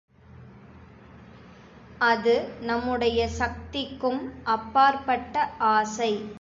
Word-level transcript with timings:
அது 2.01 2.33
நம்முடைய 2.61 3.27
சக்திக்கும் 3.39 4.21
அப்பாற்பட்ட 4.43 5.35
ஆசை. 5.71 6.11